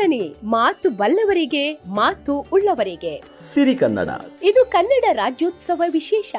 ಸರಣಿ 0.00 0.34
ಮಾತು 0.44 0.90
ಬಲ್ಲವರಿಗೆ 0.90 1.72
ಮಾತು 1.72 2.46
ಉಳ್ಳವರಿಗೆ. 2.52 3.22
ಸಿರಿ 3.54 3.74
ಕನ್ನಡ. 3.74 4.08
ಇದು 4.42 4.70
ಕನ್ನಡ 4.70 5.04
ರಾಜ್ಯೋತ್ಸವ 5.12 5.82
ವಿಶೇಷ. 5.92 6.34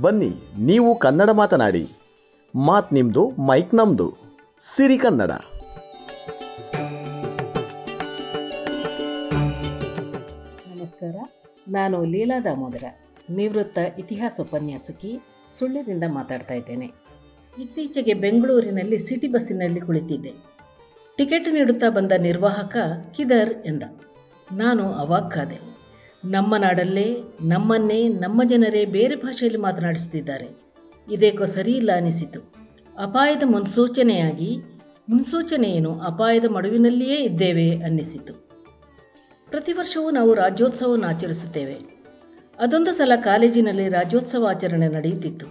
ಬನ್ನಿ 0.00 0.30
ನೀವು 0.58 0.98
ಕನ್ನಡ 0.98 1.30
ಮಾತನಾಡಿ. 1.30 1.88
ಮಾತ್ 2.54 2.92
ನಿಮ್ದು 2.92 3.28
ಮೈಕ್ 3.28 3.74
ನಮ್ದು. 3.74 4.12
ಸಿರಿ 4.60 4.98
ಕನ್ನಡ. 4.98 5.30
ನಮಸ್ಕಾರ 10.76 11.16
ನಾನು 11.68 12.04
ಲೀಲಾ 12.04 12.40
ದಾಮೋದರ 12.40 12.84
ನಿವೃತ್ತ 13.30 13.78
ಇತಿಹಾಸ 13.98 14.40
ಉಪನ್ಯಾಸಕಿ 14.40 15.20
ಸುಳ್ಳ್ಯದಿಂದ 15.58 16.04
ಮಾತಾಡ್ತಾ 16.12 16.54
ಇದ್ದೇನೆ. 16.54 16.86
ಇತ್ತೀಚೆಗೆ 17.58 18.14
ಬೆಂಗಳೂರಿನಲ್ಲಿ 18.14 18.98
ಸಿಟಿ 18.98 19.28
ಬಸ್ಸಿನಲ್ಲಿ 19.28 19.80
ಕುಳಿತಿದ್ದೆ. 19.80 20.51
ಟಿಕೆಟ್ 21.18 21.52
ನೀಡುತ್ತಾ 21.52 21.88
ಬಂದ 21.88 22.12
ನಿರ್ವಾಹಕ 22.12 22.76
ಕಿದರ್ 23.16 23.54
ಎಂದ. 23.66 23.82
ನಾನು 24.56 24.92
ಅವಾಕ್ಕಾದೆ 24.92 25.72
ನಮ್ಮ 26.24 26.56
ನಾಡಲ್ಲೇ, 26.56 27.16
ನಮ್ಮನ್ನೇ, 27.44 28.08
ನಮ್ಮ 28.08 28.42
ಜನರೇ 28.44 28.84
ಬೇರೆ 28.84 29.16
ಭಾಷೆಯಲ್ಲಿ 29.16 29.60
ಮಾತನಾಡಿಸುತ್ತಿದ್ದಾರೆ. 29.60 30.48
ಇದೇಕೋ 31.12 31.44
ಸರಿಯಿಲ್ಲ 31.44 31.90
ಅನಿಸಿತು. 31.96 32.54
ಅಪಾಯದ 32.98 33.42
ಮುನ್ಸೂಚನೆಯಾಗಿ 33.44 34.58
ಮುನ್ಸೂಚನೆಯೇನು 35.08 36.00
ಅಪಾಯದ 36.00 36.44
ಮಡುವಿನಲ್ಲಿಯೇ 36.44 37.16
ಇದ್ದೇವೆ 37.16 37.82
ಅನ್ನಿಸಿತು. 37.82 38.32
ಪ್ರತಿ 39.50 39.72
ವರ್ಷವೂ 39.72 40.10
ನಾವು 40.10 40.34
ರಾಜ್ಯೋತ್ಸವವನ್ನು 40.34 41.06
ಆಚರಿಸುತ್ತೇವೆ. 41.06 42.04
ಅದೊಂದು 42.58 42.92
ಸಲ 42.92 43.12
ಕಾಲೇಜಿನಲ್ಲಿ 43.16 43.88
ರಾಜ್ಯೋತ್ಸವ 43.88 44.46
ಆಚರಣೆ 44.50 44.88
ನಡೆಯುತ್ತಿತ್ತು. 44.88 45.46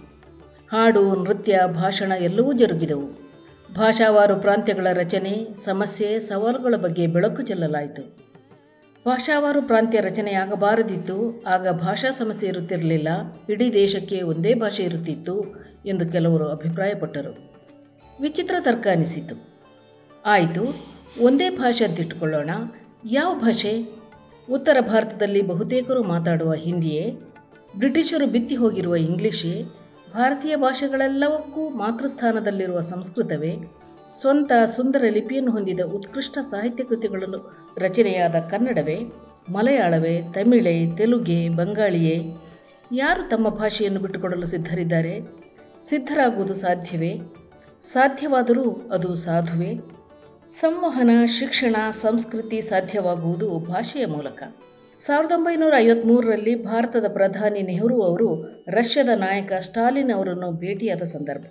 ಹಾಡು, 0.72 1.24
ನೃತ್ಯ, 1.24 1.60
ಭಾಷಣ 1.74 2.12
ಎಲ್ಲವೂ 2.12 2.52
ಜರುಗಿದವು. 2.52 3.31
ಭಾಷಾವಾರು 3.74 4.36
ಪ್ರಾಂತ್ಯಗಳ 4.36 4.86
ರಚನೆ, 4.92 5.48
ಸಮಸ್ಯೆ, 5.64 6.20
ಸವಾಲುಗಳ 6.20 6.74
ಬಗ್ಗೆ 6.76 7.06
ಬೆಳಕು 7.06 7.42
ಚೆಲ್ಲಲಾಯಿತು. 7.42 8.02
ಭಾಷಾವಾರು 9.06 9.62
ಪ್ರಾಂತ್ಯ 9.62 10.00
ರಚನೆಯಾಗಬಾರದಿತ್ತು, 10.00 11.44
ಆಗ 11.46 11.68
ಭಾಷಾ 11.68 12.10
ಸಮಸ್ಯೆ 12.10 12.48
ಇರುತ್ತಿರಲಿಲ್ಲ, 12.48 13.08
ಇಡೀ 13.50 13.72
ದೇಶಕ್ಕೆ 13.72 14.22
ಒಂದೇ 14.22 14.54
ಭಾಷೆ 14.54 14.82
ಇರುತ್ತಿತ್ತು 14.82 15.44
ಎಂದು 15.86 16.08
ಕೆಲವರು 16.08 16.48
ಅಭಿಪ್ರಾಯಪಟ್ಟರು. 16.48 17.52
ವಿಚಿತ್ರ 18.20 18.54
ತರ್ಕ 18.60 18.86
ಅನಿಸಿತು. 18.92 19.48
ಆಯಿತು, 20.26 20.86
ಒಂದೇ 21.20 21.50
ಭಾಷೆ 21.50 21.84
ಅಂತಿಟ್ಟುಕೊಳ್ಳೋಣ. 21.84 22.50
ಯಾವ 23.10 23.34
ಭಾಷೆ? 23.34 23.82
ಉತ್ತರ 24.50 24.76
ಭಾರತದಲ್ಲಿ 24.80 25.42
ಬಹುತೇಕರು 25.42 26.02
ಮಾತಾಡುವ 26.02 26.54
ಹಿಂದಿಯೇ, 26.54 27.18
ಬ್ರಿಟಿಷರು 27.78 28.26
ಬಿತ್ತಿ 28.26 28.54
ಹೋಗಿರುವ 28.54 28.96
ಇಂಗ್ಲಿಷೇ 28.96 29.64
ಭಾರತೀಯ 30.14 30.56
ಭಾಷೆಗಳೆಲ್ಲವಕ್ಕೂ 30.56 31.68
ಮಾತೃಸ್ಥಾನದಲ್ಲಿರುವ 31.68 32.80
ಸಂಸ್ಕೃತವೇ 32.80 33.56
ಸ್ವಂತ 34.20 34.52
ಸುಂದರ 34.76 35.04
ಲಿಪಿಯನ್ನು 35.08 35.52
ಹೊಂದಿದ 35.52 35.80
ಉತ್ಕೃಷ್ಟ 35.80 36.38
ಸಾಹಿತ್ಯ 36.38 36.84
ಕೃತಿಗಳನ್ನು 36.84 37.56
ರಚನೆಯಾದ 37.78 38.34
ಕನ್ನಡವೇ, 38.34 39.00
ಮಲಯಾಳವೇ, 39.48 40.22
ತಮಿಳೇ, 40.22 40.86
ತೆಲುಗೆ, 40.96 41.48
ಬಂಗಾಳಿಯೇ, 41.48 42.36
ಯಾರು 42.92 43.28
ತಮ್ಮ 43.28 43.48
ಭಾಷೆಯನ್ನು 43.48 44.00
ಬಿಟ್ಟುಕೊಡಲು 44.00 44.46
ಸಿದ್ಧರಿದ್ದಾರೆ? 44.46 45.20
ಸಿದ್ಧರಾಗುವುದು 45.88 46.54
ಸಾಧ್ಯವೇ? 46.54 47.20
ಸಾಧ್ಯವಾದರೂ 47.82 48.88
ಅದು 48.92 49.14
ಸಾಧುವೇ? 49.14 49.80
ಸಂವಹನ, 50.50 51.10
ಶಿಕ್ಷಣ, 51.26 51.76
ಸಂಸ್ಕೃತಿ 51.90 52.60
ಸಾಧ್ಯವಾಗುವುದು 52.60 53.58
ಭಾಷೆಯ 53.58 54.06
ಮೂಲಕ. 54.06 54.42
ಸಾವಿರದ 55.04 55.32
ಒಂಬೈನೂರ 55.32 55.74
ಐವತ್ತ್ಮೂರರಲ್ಲಿ 55.76 56.52
ಭಾರತದ 56.64 57.06
ಪ್ರಧಾನಿ 57.12 57.62
ನೆಹರು 57.62 58.02
ಅವರು 58.02 58.28
ರಷ್ಯಾದ 58.68 59.08
ನಾಯಕ 59.14 59.52
ಸ್ಟಾಲಿನ್ 59.58 60.12
ಅವರನ್ನು 60.16 60.48
ಭೇಟಿಯಾದ 60.52 61.02
ಸಂದರ್ಭ. 61.02 61.44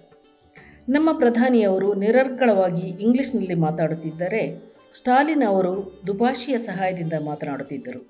ನಮ್ಮ 0.89 1.09
ಪ್ರಧಾನಿಯವರು 1.17 1.93
ನಿರರ್ಗಳವಾಗಿ 1.93 2.85
ಇಂಗ್ಲಿಷ್ನಲ್ಲಿ 3.05 3.53
ಮಾತಾಡುತ್ತಿದ್ದರೆ 3.53 4.41
ಸ್ಟಾಲಿನ್ 4.93 5.43
ಅವರು 5.43 5.73
ದುಭಾಷಿಯ 6.07 6.57
ಸಹಾಯದಿಂದ 6.57 7.13
ಮಾತನಾಡುತ್ತಿದ್ದರು. 7.25 8.01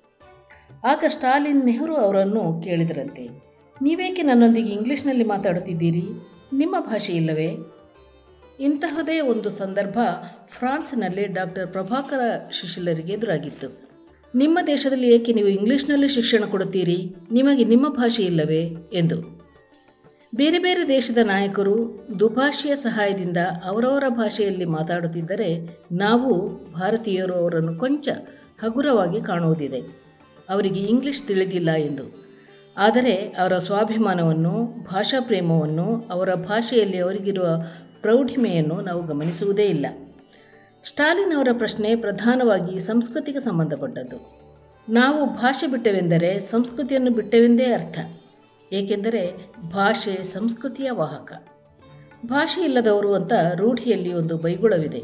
ಆಗ 0.83 1.03
ಸ್ಟಾಲಿನ್ 1.07 1.65
ನೆಹರು 1.65 1.95
ಅವರನ್ನು 1.95 2.61
ಕೇಳಿದರಂತೆ, 2.61 3.27
ನೀವೇಕೆ 3.81 4.21
ನನ್ನೊಂದಿಗೆ 4.21 4.69
ಇಂಗ್ಲಿಷ್ನಲ್ಲಿ 4.69 5.23
ಮಾತಾಡುತ್ತಿದ್ದೀರಿ? 5.23 6.07
ನಿಮ್ಮ 6.53 6.75
ಭಾಷೆ 6.79 7.13
ಇಲ್ಲವೇ? 7.13 7.51
ಇಂತಹದೇ 8.59 9.19
ಒಂದು 9.19 9.49
ಸಂದರ್ಭ 9.49 9.97
ಫ್ರಾನ್ಸ್ನಲ್ಲಿ 10.47 11.25
ಡಾಕ್ಟರ್ 11.27 11.67
ಪ್ರಭಾಕರ 11.67 12.19
ಶಿಶಿಲರಿಗೆ 12.51 13.13
ಎದುರಾಗಿತ್ತು. 13.13 13.90
ನಿಮ್ಮ 14.35 14.59
ದೇಶದಲ್ಲಿ 14.67 15.09
ಏಕೆ 15.09 15.33
ನೀವು 15.33 15.47
ಇಂಗ್ಲಿಷ್ನಲ್ಲಿ 15.47 16.07
ಶಿಕ್ಷಣ 16.07 16.45
ಕೊಡುತ್ತೀರಿ? 16.45 17.15
ನಿಮಗೆ 17.31 17.65
ನಿಮ್ಮ 17.65 17.89
ಭಾಷೆ 17.89 18.23
ಇಲ್ಲವೇ? 18.23 18.75
ಎಂದು. 18.93 19.41
ಬೇರೆ 20.35 20.59
ಬೇರೆ 20.59 20.87
ದೇಶದ 20.87 21.17
ನಾಯಕರು 21.17 22.05
ದುಭಾಷೆಯ 22.19 22.75
ಸಹಾಯದಿಂದ 22.75 23.37
ಅವರವರ 23.63 24.03
ಭಾಷೆಯಲ್ಲಿ 24.09 24.65
ಮಾತಾಡುತ್ತಿದ್ದರೆ 24.65 25.79
ನಾವು 25.91 26.49
ಭಾರತೀಯರು 26.73 27.33
ಅವರನ್ನು 27.33 27.75
ಕೊಂಚ 27.75 28.09
ಹಗುರವಾಗಿ 28.63 29.21
ಕಾಣುವುದಿದೆ. 29.21 29.79
ಅವರಿಗೆ 30.49 30.79
ಇಂಗ್ಲಿಷ್ 30.79 31.23
ತಿಳಿದಿಲ್ಲ 31.23 31.71
ಎಂದು. 31.71 32.31
ಆದರೆ 32.77 33.15
ಅವರ 33.15 33.57
ಸ್ವಾಭಿಮಾನವನ್ನು, 33.57 34.83
ಭಾಷಾ 34.83 35.21
ಪ್ರೇಮವನ್ನು, 35.21 36.07
ಅವರ 36.09 36.33
ಭಾಷೆಯಲ್ಲಿ 36.33 36.97
ಅವರಿಗಿರುವ 36.97 37.47
ಪ್ರೌಢಿಮೆಯನ್ನು 38.01 38.81
ನಾವು 38.81 39.07
ಗಮನಿಸುವುದೇ 39.07 39.63
ಇಲ್ಲ. 39.63 39.85
ಸ್ಟಾಲಿನ್ 40.83 41.35
ಅವರ 41.35 41.47
ಪ್ರಶ್ನೆ 41.57 41.95
ಪ್ರಧಾನವಾಗಿ 41.95 42.79
ಸಂಸ್ಕೃತಿಗೆ 42.79 43.39
ಸಂಬಂಧಪಟ್ಟದ್ದು. 43.39 44.41
ನಾವು 44.89 45.25
ಭಾಷೆ 45.25 45.67
ಬಿಟ್ಟವೆಂದರೆ 45.67 46.39
ಸಂಸ್ಕೃತಿಯನ್ನು 46.39 47.11
ಬಿಟ್ಟವೆಂದೇ 47.11 47.65
ಅರ್ಥ. 47.65 47.99
ಏಕೆಂದರೆ 48.73 49.51
ಭಾಷೆ 49.69 50.23
ಸಂಸ್ಕೃತಿಯ 50.23 50.91
ವಾಹಕ. 50.91 51.43
ಭಾಷೆ 52.25 52.63
ಇಲ್ಲದವರು 52.63 53.13
ಅಂತ 53.13 53.31
ರೂಢಿಯಲ್ಲಿ 53.55 54.13
ಒಂದು 54.13 54.37
ಬೈಗುಳವಿದೆ. 54.37 55.03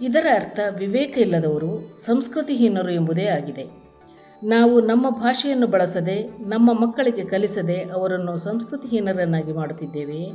ಇದರ 0.00 0.26
ಅರ್ಥ 0.34 0.60
ವಿವೇಕ 0.78 1.18
ಇಲ್ಲದವರು 1.18 1.96
ಸಂಸ್ಕೃತಿಹೀನರು 1.96 2.92
ಎಂಬುದೇ 2.92 3.26
ಆಗಿದೆ. 3.26 3.84
ನಾವು 4.42 4.80
ನಮ್ಮ 4.80 5.10
ಭಾಷೆಯನ್ನು 5.10 5.66
ಬಳಸದೆ, 5.66 6.48
ನಮ್ಮ 6.48 6.86
ಮಕ್ಕಳಿಗೆ 6.86 7.24
ಕಲಿಸದೆ 7.24 7.80
ಅವರನ್ನು 7.82 8.36
ಸಂಸ್ಕೃತಿಹೀನರನ್ನಾಗಿ 8.38 9.52
ಮಾಡುತ್ತಿದ್ದೇವೆಯೇ? 9.52 10.30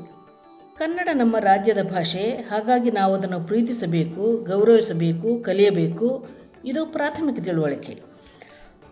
ಕನ್ನಡ 0.79 1.09
ನಮ್ಮ 1.13 1.38
ರಾಜ್ಯದ 1.40 1.81
ಭಾಷೆ. 1.81 2.31
ಹಾಗಾಗಿ 2.31 2.91
ನಾವು 2.91 3.13
ಅದನ್ನು 3.13 3.41
ಪ್ರೀತಿಸಬೇಕು, 3.41 4.44
ಗೌರವಿಸಬೇಕು, 4.44 5.44
ಕಲಿಯಬೇಕು. 5.44 6.28
ಇದು 6.66 6.85
ಪ್ರಾಥಮಿಕ 6.85 7.40
ತಿಳುವಳಿಕೆ. 7.40 8.01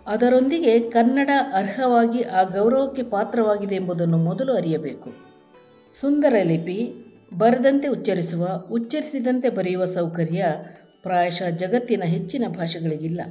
ಅದರೊಂದಿಗೆ 0.07 0.79
ಕನ್ನಡ 0.79 1.29
ಅರ್ಹವಾಗಿ, 1.53 2.21
ಆ 2.21 2.43
ಗೌರವಕ್ಕೆ 2.43 3.03
ಪಾತ್ರವಾಗಿದೆ 3.03 3.75
ಎಂಬುದನ್ನು 3.75 4.17
ಮೊದಲು 4.17 4.53
ಅರಿಯಬೇಕು. 4.53 5.09
ಸುಂದರ 6.01 6.33
ಲಿಪಿ, 6.43 6.93
ಬರೆದಂತೆ 7.37 7.87
ಉಚ್ಚರಿಸುವ, 7.87 8.47
ಉಚ್ಚರಿಸಿದಂತೆ 8.71 9.49
ಬರೆಯುವ 9.49 9.85
ಸೌಕರ್ಯ 9.85 10.45
ಪ್ರಾಯಶಃ 11.03 11.49
ಜಗತ್ತಿನ 11.49 12.03
ಹೆಚ್ಚಿನ 12.03 12.43
ಭಾಷೆಗಳಿಗಿಲ್ಲ. 12.47 13.21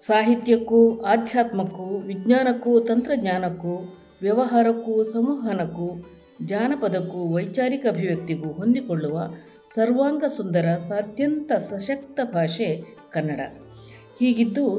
ಸಾಹಿತ್ಯಕ್ಕೂ, 0.00 1.00
ಆಧ್ಯಾತ್ಮಕ್ಕೂ, 1.00 1.98
ವಿಜ್ಞಾನಕ್ಕೂ, 1.98 2.80
ತಂತ್ರಜ್ಞಾನಕ್ಕೂ, 2.80 3.98
ವ್ಯವಹಾರಕ್ಕೂ, 4.22 5.02
ಸಂವಹನಕ್ಕೂ 5.02 6.04
ಜಾನಪದಕ್ಕೂ 6.44 7.34
ವೈಚಾರಿಕ 7.34 7.86
ಅಭಿವ್ಯಕ್ತಿಗೂ 7.88 8.52
ಹೊಂದಿಕೊಳ್ಳುವ 8.52 9.30
ಸರ್ವಾಂಗ 9.74 10.24
ಸುಂದರ 10.24 10.64
ಸಾಧ್ಯಂತ 10.88 11.52
ಸಶಕ್ತ 11.52 12.20
ಭಾಷೆ 12.32 12.96
ಕನ್ನಡ. 13.10 13.40
ಹೀಗಿದ್ದು, 14.18 14.78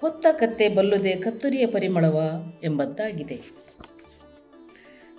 ಹೊತ್ತ 0.00 0.26
ಕತ್ತೆ 0.32 0.68
ಬಲ್ಲುದೆ 0.68 1.16
ಕತ್ತುರಿಯ 1.16 1.66
ಪರಿಮಳವ 1.66 2.22
ಎಂಬಂತಾಗಿದೆ. 2.64 3.40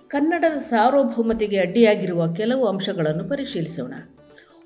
ಕನ್ನಡದ 0.08 0.58
ಸಾರ್ವಭೌಮತೆಗೆ 0.58 1.59
ಅಡ್ಡಿಯಾಗಿರುವ 1.59 2.34
ಕೆಲವು 2.34 2.66
ಅಂಶಗಳನ್ನು 2.66 3.30
ಪರಿಶೀಲಿಸೋಣ. 3.30 3.94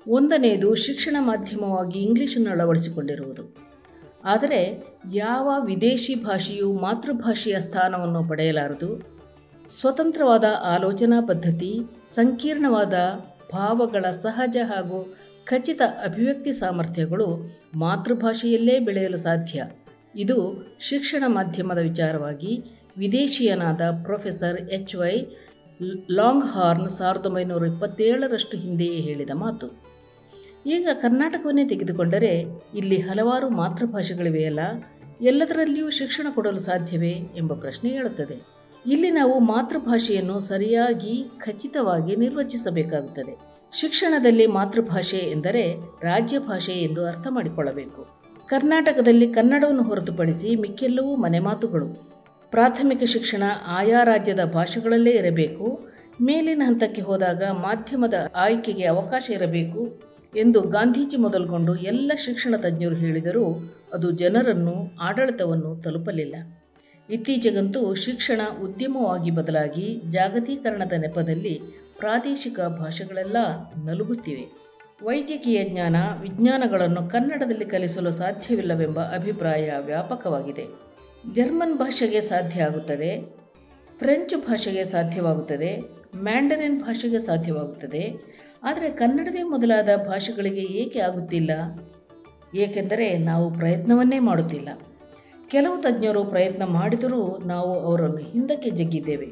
ಒಂದನೆಯದು 0.08 0.74
ಶಿಕ್ಷಣ 0.74 1.16
ಮಾಧ್ಯಮವಾಗಿ 1.20 1.98
ಇಂಗ್ಲಿಷನ್ನು 1.98 2.50
ಅಳವಡಿಸಿಕೊಂಡಿರುವುದು. 2.50 3.56
ಆದರೆ, 4.24 4.86
ಯಾವ 5.12 5.62
ವಿದೇಶಿ 5.64 6.14
ಭಾಷೆಯು 6.14 6.72
ಮಾತೃಭಾಷೆಯ 6.72 7.60
ಸ್ಥಾನವನ್ನು 7.60 8.28
ಪಡೆಯಲಾರದು? 8.28 9.19
ಸ್ವತಂತ್ರವಾದ 9.78 10.44
ಆಲೋಚನಾ 10.64 11.18
ಪದ್ಧತಿ, 11.28 11.72
ಸಂಕೀರ್ಣವಾದ 12.14 12.94
ಭಾವಗಳ 13.52 14.04
ಸಹಜ 14.22 14.56
ಹಾಗೂ 14.64 14.98
ಖಚಿತ 15.44 15.82
ಅಭಿವ್ಯಕ್ತಿ 16.04 16.52
ಸಾಮರ್ಥ್ಯಗಳು 16.52 17.28
ಮಾತೃಭಾಷೆಯಲ್ಲೇ 17.74 18.78
ಬೆಳೆಯಲು 18.78 19.16
ಸಾಧ್ಯ. 19.16 19.66
ಇದು 20.16 20.38
ಶಿಕ್ಷಣ 20.80 21.24
ಮಾಧ್ಯಮದ 21.26 21.78
ವಿಚಾರವಾಗಿ 21.78 22.52
ವಿದೇಶಿಯನಾದ 22.98 23.80
professor 24.02 24.58
H 24.70 24.94
Y 24.96 25.14
long 26.10 26.44
horn 26.44 26.90
ಸಾವಿರದ 26.90 27.26
ಒಂಬೈನೂರ 27.26 27.64
ಇಪ್ಪತ್ತೇಳರಷ್ಟು 27.64 28.56
ಹಿಂದೆಯೇ 28.56 29.00
ಹೇಳಿದ 29.00 29.30
ಮಾತು. 29.34 29.66
ಈಗ 30.66 30.88
ಕರ್ನಾಟಕವನ್ನೇ 30.92 31.64
ತೆಗೆದುಕೊಂಡರೆ 31.64 32.34
ಇಲ್ಲಿ 32.74 33.00
ಹಲವಾರು 33.00 33.50
ಮಾತೃಭಾಷೆಗಳಿವೆಯಲ್ಲ, 33.50 34.60
ಎಲ್ಲದರಲ್ಲಿಯೂ 35.22 35.90
ಶಿಕ್ಷಣ 35.90 36.26
ಕೊಡಲು 36.34 36.60
ಸಾಧ್ಯವೇ 36.60 37.14
ಎಂಬ 37.36 37.52
ಪ್ರಶ್ನೆ 37.54 37.90
ಹೇಳುತ್ತದೆ 37.90 38.59
ಇಲ್ಲಿ 38.86 39.10
ನಾವು 39.10 39.40
ಮಾತೃಭಾಷೆಯನ್ನು 39.40 40.40
ಸರಿಯಾಗಿ, 40.40 41.24
ಖಚಿತವಾಗಿ 41.38 42.16
ನಿರ್ವಚಿಸಬೇಕಾಗುತ್ತದೆ. 42.16 43.38
ಶಿಕ್ಷಣದಲ್ಲಿ 43.72 44.46
ಮಾತೃಭಾಷೆ 44.46 45.16
ಎಂದರೆ 45.16 45.76
ರಾಜ್ಯ 46.02 46.38
ಭಾಷೆ 46.38 46.72
ಎಂದು 46.72 47.06
ಅರ್ಥ 47.06 47.26
ಮಾಡಿಕೊಳ್ಳಬೇಕು. 47.30 48.06
ಕರ್ನಾಟಕದಲ್ಲಿ 48.46 49.28
ಕನ್ನಡವನ್ನು 49.28 49.82
ಹೊರತುಪಡಿಸಿ 49.82 50.56
ಮಿಕ್ಕೆಲ್ಲವೂ 50.56 51.16
ಮನೆಮಾತುಗಳು. 51.16 51.86
ಪ್ರಾಥಮಿಕ 52.50 53.02
ಶಿಕ್ಷಣ 53.04 53.42
ಆಯಾ 53.66 54.04
ರಾಜ್ಯದ 54.04 54.44
ಭಾಷೆಗಳಲ್ಲೇ 54.44 55.10
ಇರಬೇಕು. 55.10 55.80
ಮೇಲಿನ 56.22 56.62
ಹಂತಕ್ಕೆ 56.66 57.02
ಹೋದಾಗ 57.02 57.42
ಮಾಧ್ಯಮದ 57.44 58.14
ಆಯ್ಕೆಗೆ 58.34 58.84
ಅವಕಾಶ 58.84 59.30
ಇರಬೇಕು 59.30 60.00
ಎಂದು 60.36 60.60
ಗಾಂಧೀಜಿ 60.60 61.16
ಮೊದಲುಗೊಂಡು 61.16 61.76
ಎಲ್ಲ 61.76 62.12
ಶಿಕ್ಷಣ 62.16 62.56
ತಜ್ಞರು 62.56 62.94
ಹೇಳಿದರೂ 62.94 63.74
ಅದು 63.92 64.10
ಜನರನ್ನು, 64.10 64.96
ಆಡಳಿತವನ್ನು 65.00 65.82
ತಲುಪಲಿಲ್ಲ. 65.82 66.34
ಇತ್ತೀಚೆಗಂತೂ 67.10 67.94
ಶಿಕ್ಷಣ 67.94 68.40
ಉದ್ಯಮವಾಗಿ 68.62 69.30
ಬದಲಾಗಿ 69.30 70.00
ಜಾಗತೀಕರಣದ 70.10 70.92
ನೆಪದಲ್ಲಿ 70.92 71.60
ಪ್ರಾದೇಶಿಕ 71.98 72.60
ಭಾಷೆಗಳೆಲ್ಲ 72.60 73.36
ನಲುಗುತ್ತಿವೆ. 73.84 74.70
ವೈದ್ಯಕೀಯ 75.04 75.64
ಜ್ಞಾನ, 75.64 75.96
ವಿಜ್ಞಾನಗಳನ್ನು 76.20 77.08
ಕನ್ನಡದಲ್ಲಿ 77.08 77.64
ಕಲಿಸಲು 77.64 78.12
ಸಾಧ್ಯವಿಲ್ಲವೆಂಬ 78.12 79.00
ಅಭಿಪ್ರಾಯ 79.00 79.72
ವ್ಯಾಪಕವಾಗಿದೆ. 79.80 80.64
ಜರ್ಮನ್ 81.34 81.78
ಭಾಷೆಗೆ 81.78 82.20
ಸಾಧ್ಯ 82.20 82.62
ಆಗುತ್ತದೆ, 82.62 83.36
ಫ್ರೆಂಚ್ 83.98 84.46
ಭಾಷೆಗೆ 84.46 84.84
ಸಾಧ್ಯವಾಗುತ್ತದೆ, 84.84 85.80
ಮ್ಯಾಂಡರಿನ್ 86.16 86.80
ಭಾಷೆಗೆ 86.80 87.18
ಸಾಧ್ಯವಾಗುತ್ತದೆ, 87.18 88.14
ಆದರೆ 88.62 88.90
ಕನ್ನಡವೇ 88.90 89.42
ಮೊದಲಾದ 89.42 89.88
ಭಾಷೆಗಳಿಗೆ 90.06 90.60
ಏಕೆ 90.60 91.00
ಆಗುತ್ತಿಲ್ಲ? 91.00 91.50
ಏಕೆಂದರೆ 92.54 93.18
ನಾವು 93.18 93.54
ಪ್ರಯತ್ನವನ್ನೇ 93.54 94.18
ಮಾಡುತ್ತಿಲ್ಲ. 94.18 94.68
ಕೆಲವು 95.50 95.82
ತಜ್ಞರು 95.82 96.24
ಪ್ರಯತ್ನ 96.24 96.64
ಮಾಡಿದರೂ 96.64 97.38
ನಾವು 97.46 97.80
ಅವರನ್ನು 97.80 98.16
ಹಿಂದಕ್ಕೆ 98.16 98.70
ಜಗ್ಗಿದ್ದೇವೆ. 98.70 99.26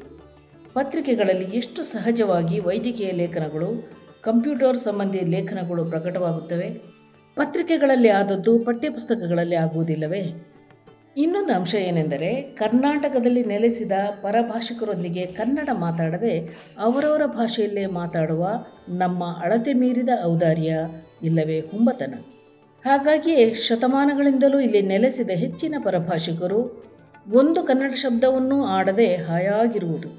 ಪತ್ರಿಕೆಗಳಲ್ಲಿ 0.73 1.45
ಎಷ್ಟು 1.45 1.83
ಸಹಜವಾಗಿ 1.83 2.59
ವೈದ್ಯಕೀಯ 2.59 3.11
ಲೇಖನಗಳು, 3.11 3.89
ಕಂಪ್ಯೂಟರ್ 4.21 4.77
ಸಂಬಂಧಿ 4.77 5.19
ಲೇಖನಗಳು 5.19 5.85
ಪ್ರಕಟವಾಗುತ್ತವೆ, 5.85 6.69
ಪತ್ರಿಕೆಗಳಲ್ಲಿ 7.35 8.09
ಆದದ್ದು 8.09 8.59
ಪಠ್ಯಪುಸ್ತಕಗಳಲ್ಲಿ 8.59 9.55
ಆಗುವುದಿಲ್ಲವೇ? 9.55 10.47
ಇನ್ನೊಂದು 11.17 11.53
ಅಂಶ 11.53 11.75
ಏನೆಂದರೆ, 11.75 12.41
ಕರ್ನಾಟಕದಲ್ಲಿ 12.41 13.43
ನೆಲೆಸಿದ 13.43 13.91
ಪರಭಾಷಿಕರೊಂದಿಗೆ 14.21 15.25
ಕನ್ನಡ 15.25 15.69
ಮಾತಾಡದೆ 15.73 16.39
ಅವರವರ 16.79 17.25
ಭಾಷೆಯಲ್ಲೇ 17.25 17.85
ಮಾತಾಡುವ 17.85 18.65
ನಮ್ಮ 18.89 19.23
ಅಳತೆ 19.23 19.73
ಮೀರಿದ 19.73 20.09
ಔದಾರ್ಯ, 20.23 20.85
ಇಲ್ಲವೇ, 21.23 21.59
ಹುಂಬತನ. 21.59 22.13
ಹಾಗಾಗಿಯೇ 22.85 23.41
ಶತಮಾನಗಳಿಂದಲೂ 23.67 24.57
ಇಲ್ಲಿ 24.65 24.81
ನೆಲೆಸಿದ 24.91 25.31
ಹೆಚ್ಚಿನ 25.41 25.75
ಪರಭಾಷಿಕರು 25.83 26.59
ಒಂದು 27.39 27.59
ಕನ್ನಡ 27.63 27.93
ಶಬ್ದವನ್ನೂ 28.03 28.57
ಆಡದೆ 28.75 29.07
ಹಾಯಾಗಿರುವುದು. 29.29 30.09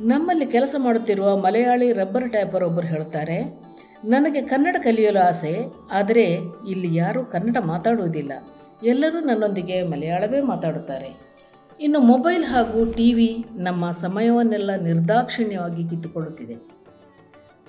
ನಮ್ಮಲ್ಲಿ 0.00 0.46
ಕೆಲಸ 0.46 0.74
ಮಾಡುತ್ತಿರುವ 0.78 1.28
ಮಲಯಾಳಿ 1.36 1.88
ರಬ್ಬರ್ 1.92 2.28
ಟ್ಯಾಪರ್ 2.30 2.64
ಒಬ್ಬರು 2.68 2.86
ಹೇಳ್ತಾರೆ 2.86 3.38
ನನಗೆ 4.04 4.40
ಕನ್ನಡ 4.42 4.76
ಕಲಿಯಲು 4.84 5.20
ಆಸೆ, 5.28 5.54
ಆದರೆ 5.98 6.26
ಇಲ್ಲಿ 6.72 6.90
ಯಾರೂ 6.94 7.22
ಕನ್ನಡ 7.34 7.56
ಮಾತಾಡುವುದಿಲ್ಲ. 7.72 8.32
ಎಲ್ಲರೂ 8.82 9.20
ನನ್ನೊಂದಿಗೆ 9.20 9.78
ಮಲಯಾಳವೇ 9.92 10.40
ಮಾತಾಡುತ್ತಾರೆ. 10.52 11.10
ಇನ್ನು 11.80 12.00
ಮೊಬೈಲ್ 12.12 12.44
ಹಾಗೂ 12.44 12.80
ಟಿ 12.96 13.08
ವಿ 13.14 13.30
ನಮ್ಮ 13.68 13.90
ಸಮಯವನ್ನೆಲ್ಲ 14.04 14.70
ನಿರ್ದಾಕ್ಷಿಣ್ಯವಾಗಿ 14.88 15.82
ಕಿತ್ತುಕೊಳ್ಳುತ್ತಿದೆ. 15.90 16.56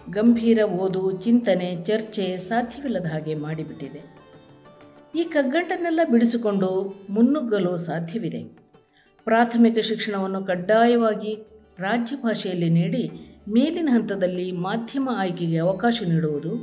ಗಂಭೀರ 0.09 0.63
ಓದು, 0.63 1.12
ಚಿಂತನೆ, 1.12 1.83
ಚರ್ಚೆ 1.83 2.38
ಸಾಧ್ಯವಿಲ್ಲದ 2.38 3.06
ಹಾಗೆ 3.06 3.36
ಮಾಡಿಬಿಟ್ಟಿದೆ. 3.36 4.21
ಈ 5.15 5.24
ಕಗ್ಗಂಟನ್ನೆಲ್ಲ 5.24 6.00
ಬಿಡಿಸಿಕೊಂಡು 6.12 6.94
ಮುನ್ನುಗ್ಗಲು 7.09 7.77
ಸಾಧ್ಯವಿದೆ. 7.77 8.44
ಪ್ರಾಥಮಿಕ 9.24 9.77
ಶಿಕ್ಷಣವನ್ನು 9.80 10.45
ಕಡ್ಡಾಯವಾಗಿ 10.45 11.38
ರಾಜ್ಯ 11.80 12.15
ಭಾಷೆಯಲ್ಲಿ 12.15 12.69
ನೀಡಿ 12.69 13.12
ಮೇಲಿನ 13.50 13.89
ಹಂತದಲ್ಲಿ 13.92 14.51
ಮಾಧ್ಯಮ 14.51 15.09
ಆಯ್ಕೆಗೆ 15.18 15.57
ಅವಕಾಶ 15.57 16.04
ನೀಡುವುದು 16.07 16.56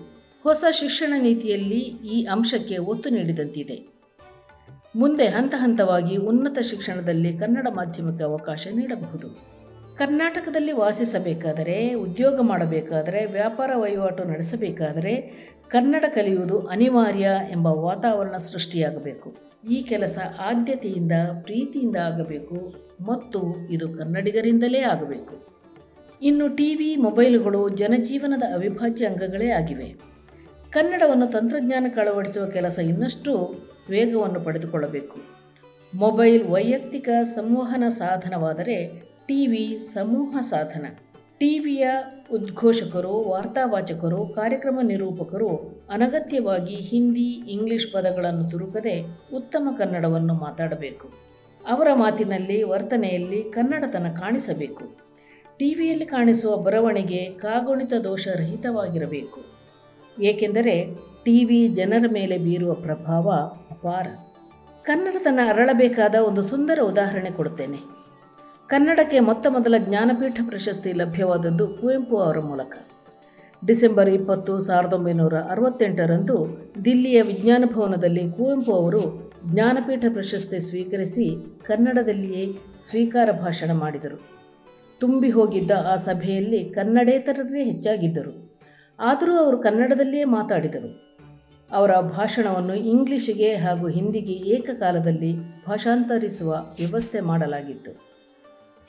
ಹೊಸ 0.43 0.65
ಶಿಕ್ಷಣ 0.71 1.15
ನೀತಿಯಲ್ಲಿ 1.19 1.81
ಈ 1.87 2.25
ಅಂಶಕ್ಕೆ 2.25 2.79
ಒತ್ತು 2.79 3.09
ನೀಡಿದಂತಿದೆ. 3.09 3.89
ಮುಂದೆ 4.97 5.27
ಹಂತ 5.27 5.55
ಹಂತವಾಗಿ 5.57 6.17
ಉನ್ನತ 6.17 6.59
ಶಿಕ್ಷಣದಲ್ಲಿ 6.59 7.39
ಕನ್ನಡ 7.39 7.67
ಮಾಧ್ಯಮಕ್ಕೆ 7.71 8.25
ಅವಕಾಶ 8.25 8.69
ನೀಡಬಹುದು. 8.75 9.59
ಕರ್ನಾಟಕದಲ್ಲಿ 9.99 10.73
ವಾಸಿಸಬೇಕಾದರೆ, 10.73 11.95
ಉದ್ಯೋಗ 11.95 12.41
ಮಾಡಬೇಕಾದರೆ, 12.41 13.27
ವ್ಯಾಪಾರ 13.27 13.71
ವಹಿವಾಟು 13.77 14.25
ನಡೆಸಬೇಕಾದರೆ 14.25 15.15
ಕನ್ನಡ 15.69 16.05
ಕಲಿಯುವುದು 16.09 16.59
ಅನಿವಾರ್ಯ 16.67 17.29
ಎಂಬ 17.51 17.67
ವಾತಾವರಣ 17.67 18.37
ಸೃಷ್ಟಿಯಾಗಬೇಕು. 18.37 19.37
ಈ 19.71 19.83
ಕೆಲಸ 19.83 20.19
ಆದ್ಯತೆಯಿಂದ, 20.39 21.13
ಪ್ರೀತಿಯಿಂದ 21.43 21.97
ಆಗಬೇಕು 21.97 22.75
ಮತ್ತು 23.01 23.69
ಇದು 23.71 23.89
ಕನ್ನಡಿಗರಿಂದಲೇ 23.89 24.81
ಆಗಬೇಕು. 24.81 25.49
ಇನ್ನು 26.23 26.57
ಟಿ 26.57 26.75
ವಿ, 26.75 26.97
ಮೊಬೈಲುಗಳು 26.97 27.69
ಜನಜೀವನದ 27.69 28.43
ಅವಿಭಾಜ್ಯ 28.55 29.07
ಅಂಗಗಳೇ 29.07 29.51
ಆಗಿವೆ. 29.51 29.95
ಕನ್ನಡವನ್ನು 30.71 31.27
ತಂತ್ರಜ್ಞಾನಕ್ಕೆ 31.27 32.01
ಅಳವಡಿಸುವ 32.01 32.47
ಕೆಲಸ 32.47 32.79
ಇನ್ನಷ್ಟು 32.79 33.55
ವೇಗವನ್ನು 33.91 34.41
ಪಡೆದುಕೊಳ್ಳಬೇಕು. 34.41 35.17
ಮೊಬೈಲ್ 35.95 36.49
ವೈಯಕ್ತಿಕ 36.49 37.09
ಸಂವಹನ 37.23 37.89
ಸಾಧನವಾದರೆ 37.89 39.08
ಟಿ 39.29 39.47
ವಿ 39.47 39.79
ಸಮೂಹ 39.79 40.41
ಸಾಧನ. 40.41 40.87
ಟಿವಿಯ 41.39 41.91
ಉದ್ಘೋಷಕರು, 42.33 43.29
ವಾರ್ತಾವಾಚಕರು, 43.29 44.27
ಕಾರ್ಯಕ್ರಮ 44.27 44.79
ನಿರೂಪಕರು 44.83 45.81
ಅನಗತ್ಯವಾಗಿ 45.91 46.75
ಹಿಂದಿ, 46.75 47.31
ಇಂಗ್ಲಿಷ್ 47.53 47.93
ಪದಗಳನ್ನು 47.93 48.51
ತುರುಕದೆ 48.51 49.07
ಉತ್ತಮ 49.35 49.69
ಕನ್ನಡವನ್ನು 49.79 50.35
ಮಾತಾಡಬೇಕು. 50.35 51.11
ಅವರ 51.69 51.89
ಮಾತಿನಲ್ಲಿ 51.95 52.63
ವರ್ತನೆಯಲ್ಲಿ 52.63 53.43
ಕನ್ನಡತನ 53.43 54.07
ಕಾಣಿಸಬೇಕು. 54.21 54.99
ಟಿವಿಯಲ್ಲಿ 55.59 56.07
ಕಾಣಿಸುವ 56.07 56.57
ಬರವಣಿಗೆ 56.57 57.25
ಕಾಗುಣಿತ 57.25 57.93
ದೋಷರಹಿತವಾಗಿರಬೇಕು. 58.05 59.41
ಏಕೆಂದರೆ 60.23 60.95
ಟಿವಿ 61.25 61.69
ಜನರ 61.69 62.05
ಮೇಲೆ 62.13 62.39
ಬೀರುವ 62.39 62.75
ಪ್ರಭಾವ 62.75 63.31
ಅಪಾರ. 63.71 64.07
ಕನ್ನಡತನ 64.83 65.41
ಅರಳಬೇಕಾದ 65.49 66.15
ಒಂದು 66.15 66.43
ಸುಂದರ 66.43 66.79
ಉದಾಹರಣೆ 66.83 67.31
ಕೊಡುತ್ತೇನೆ. 67.31 67.98
ಕನ್ನಡಕ್ಕೆ 68.69 69.21
ಮೊತ್ತ 69.21 69.47
ಮೊದಲ 69.47 69.75
ಜ್ಞಾನಪೀಠ 69.79 70.41
ಪ್ರಶಸ್ತಿ 70.49 70.93
ಲಭ್ಯವಾದದ್ದು 70.93 71.69
ಕುವೆಂಪು 71.69 72.17
ಅವರ 72.17 72.39
ಮೂಲಕ. 72.39 72.77
ಡಿಸೆಂಬರ್ 73.67 74.09
ಇಪ್ಪತ್ತು 74.09 74.61
ಸಾವಿರದ 74.61 74.93
ಒಂಬೈನೂರ 74.93 75.35
ಅರವತ್ತೆಂಟರಂದು 75.35 76.59
ದಿಲ್ಲಿಯ 76.85 77.23
ವಿಜ್ಞಾನ 77.23 77.65
ಭವನದಲ್ಲಿ 77.75 78.31
ಕುವೆಂಪು 78.31 78.73
ಅವರು 78.73 79.33
ಜ್ಞಾನಪೀಠ 79.53 80.05
ಪ್ರಶಸ್ತಿ 80.13 80.61
ಸ್ವೀಕರಿಸಿ 80.61 81.57
ಕನ್ನಡದಲ್ಲಿಯೇ 81.63 82.59
ಸ್ವೀಕಾರ 82.91 83.29
ಭಾಷಣ 83.41 83.73
ಮಾಡಿದರು. 83.73 84.21
ತುಂಬಿ 85.01 85.31
ಹೋಗಿದ್ದ 85.31 85.71
ಆ 85.93 85.97
ಸಭೆಯಲ್ಲಿ 85.97 86.65
ಕನ್ನಡೇತರರೇ 86.65 87.65
ಹೆಚ್ಚಾಗಿದ್ದರು. 87.65 88.59
ಆದರೂ 89.01 89.37
ಅವರು 89.37 89.59
ಕನ್ನಡದಲ್ಲಿಯೇ 89.59 90.25
ಮಾತಾಡಿದರು. 90.25 91.19
ಅವರ 91.73 91.95
ಭಾಷಣವನ್ನು 91.95 92.75
ಇಂಗ್ಲಿಷಿಗೆ 92.75 93.55
ಹಾಗೂ 93.55 93.89
ಹಿಂದಿಗೆ 93.89 94.33
ಏಕಕಾಲದಲ್ಲಿ 94.33 95.37
ಭಾಷಾಂತರಿಸುವ 95.67 96.53
ವ್ಯವಸ್ಥೆ 96.53 97.21
ಮಾಡಲಾಗಿತ್ತು. 97.21 98.18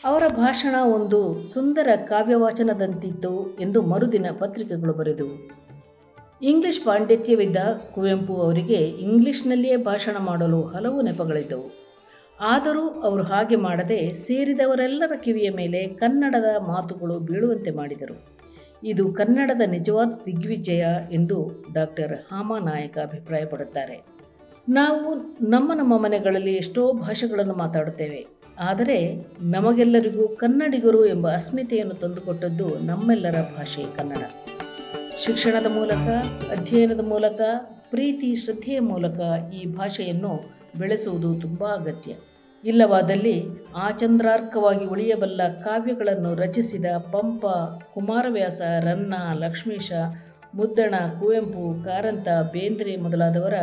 ಅವರ 0.06 0.24
ಭಾಷಣ 0.36 0.76
ಒಂದು 0.84 1.44
ಸುಂದರ 1.44 1.90
ಕಾವ್ಯವಾಚನದಂತಿತ್ತು 1.96 3.58
ಎಂದು 3.60 3.82
ಮರುದಿನ 3.82 4.26
ಪತ್ರಿಕೆಗಳು 4.40 4.94
ಬರೆದವು 4.94 5.50
ಇಂಗ್ಲಿಷ್ 6.42 6.86
ಪಾಂಡಿತ್ಯವಿದ್ದ 6.86 7.58
ಕುವೆಂಪು 7.96 8.36
ಅವರಿಗೆ 8.36 8.76
ಇಂಗ್ಲಿಷ್ನಲ್ಲಿಯೇ 8.76 9.76
ಭಾಷಣ 9.76 10.18
ಮಾಡಲು 10.20 10.62
ಹಲವು 10.62 11.02
ನೆಪಗಳಿದ್ದವು. 11.02 11.72
ಆದರೂ 12.40 12.90
ಅವರು 12.90 13.24
ಹಾಗೆ 13.24 13.56
ಮಾಡದೆ 13.56 14.14
ಸೇರಿದವರೆಲ್ಲರ 14.14 15.12
ಕಿವಿಯ 15.16 15.50
ಮೇಲೆ 15.50 15.88
ಕನ್ನಡದ 15.88 16.62
ಮಾತುಗಳು 16.62 17.20
ಬೀಳುವಂತೆ 17.20 17.72
ಮಾಡಿದರು. 17.72 18.26
ಇದು 18.84 19.14
ಕನ್ನಡದ 19.14 19.62
ನಿಜವಾದ 19.70 20.08
ದಿಗ್ವಿಜಯ 20.26 20.86
ಎಂದು 21.12 21.66
ಡಾಕ್ಟರ್ 21.74 22.18
ಹಾಮಾನಾಯಕ 22.32 22.98
ಅಭಿಪ್ರಾಯಪಡುತ್ತಾರೆ. 22.98 24.06
ನಾವು 24.70 25.16
ನಮ್ಮ 25.50 25.74
ನಮ್ಮ 25.74 25.98
ಮನೆಗಳಲ್ಲಿ 25.98 26.54
ಎಷ್ಟೋ 26.56 26.94
ಭಾಷೆಗಳನ್ನು 26.94 27.54
ಮಾತಾಡುತ್ತೇವೆ. 27.54 28.39
ಆದರೆ 28.60 29.26
ನಮಗೆಲ್ಲರಿಗೂ 29.42 30.28
ಕನ್ನಡಿಗರು 30.28 31.06
ಎಂಬ 31.06 31.32
ಅಸ್ಮಿತೆಯನ್ನು 31.32 31.94
ತಂದುಕೊಟ್ಟದ್ದು 31.94 32.80
ನಮ್ಮೆಲ್ಲರ 32.80 33.36
ಭಾಷೆ 33.58 33.98
ಕನ್ನಡ. 33.98 34.22
ಶಿಕ್ಷಣದ 35.26 35.66
ಮೂಲಕ, 35.66 36.26
ಅಧ್ಯಯನದ 36.52 37.00
ಮೂಲಕ, 37.00 37.42
ಪ್ರೀತಿ, 37.90 38.36
ಶ್ರದ್ಧೆಯ 38.36 38.80
ಮೂಲಕ 38.80 39.20
ಈ 39.54 39.66
ಭಾಷೆಯನ್ನು 39.66 40.54
ಬೆಳೆಸುವುದು 40.80 41.36
ತುಂಬ 41.40 41.64
ಅಗತ್ಯ. 41.64 42.16
ಇಲ್ಲವಾದಲ್ಲಿ 42.66 43.44
ಆಚಂದ್ರಾರ್ಕವಾಗಿ 43.76 44.86
ಉಳಿಯಬಲ್ಲ 44.86 45.48
ಕಾವ್ಯಗಳನ್ನು 45.58 46.36
ರಚಿಸಿದ 46.36 46.86
ಪಂಪ, 47.12 47.46
ಕುಮಾರವ್ಯಾಸ, 47.94 48.62
ರನ್ನ, 48.82 49.14
ಲಕ್ಷ್ಮೀಶ, 49.34 49.92
ಮುದ್ದಣ, 50.56 50.94
ಕುವೆಂಪು, 51.20 51.86
ಕಾರಂತ, 51.86 52.28
ಬೇಂದ್ರೆ 52.52 52.96
ಮೊದಲಾದವರ 52.96 53.54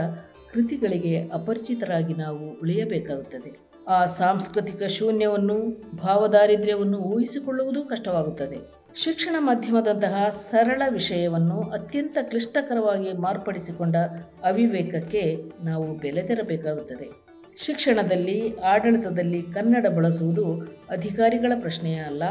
ಕೃತಿಗಳಿಗೆ 0.53 1.29
ಅಪರಿಚಿತರಾಗಿ 1.29 2.15
ನಾವು 2.15 2.61
ಉಳಿಯಬೇಕಾಗುತ್ತದೆ. 2.63 3.76
ಆ 3.89 4.05
ಸಾಂಸ್ಕೃತಿಕ 4.05 4.83
ಶೂನ್ಯವನ್ನು, 4.83 5.83
ಭಾವದಾರಿದ್ರ್ಯವನ್ನು 5.97 6.99
ಊಹಿಸಿಕೊಳ್ಳುವುದು 6.99 7.85
ಕಷ್ಟವಾಗುತ್ತದೆ. 7.85 8.57
ಶಿಕ್ಷಣ 8.95 9.37
ಮಾಧ್ಯಮದಂತಹ 9.39 10.29
ಸರಳ 10.29 10.83
ವಿಷಯವನ್ನು 10.89 11.61
ಅತ್ಯಂತ 11.63 12.19
ಕ್ಲಿಷ್ಟಕರವಾಗಿ 12.23 13.13
ಮಾರ್ಪಡಿಸಿಕೊಂಡ 13.13 13.97
ಅವಿವೇಕಕ್ಕೆ 14.45 15.37
ನಾವು 15.65 15.97
ಬೆಲೆ 15.99 16.23
ತೆರಬೇಕಾಗುತ್ತದೆ. 16.23 17.11
ಶಿಕ್ಷಣದಲ್ಲಿ, 17.59 18.59
ಆಡಳಿತದಲ್ಲಿ 18.59 19.43
ಕನ್ನಡ 19.43 19.87
ಬಳಸುವುದು 19.87 20.77
ಅಧಿಕಾರಿಗಳ 20.91 21.53
ಪ್ರಶ್ನೆಯೇ 21.61 21.99
ಅಲ್ಲ 21.99 22.23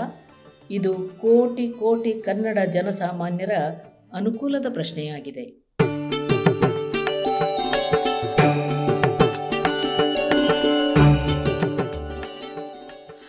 ಇದು 0.72 0.94
ಕೋಟಿ 0.94 1.68
ಕೋಟಿ 1.68 2.22
ಕನ್ನಡ 2.22 2.60
ಜನಸಾಮಾನ್ಯರ 2.60 3.52
ಅನುಕೂಲದ 4.14 4.66
ಪ್ರಶ್ನೆಯಾಗಿದೆ. 4.74 5.65